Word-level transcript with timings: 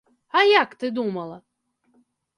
А 0.39 0.41
як 0.51 0.73
ты 0.83 0.91
думала? 0.97 1.37